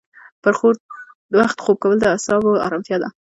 [0.41, 0.53] پر
[1.39, 3.09] وخت خوب کول د اعصابو ارامتیا ده.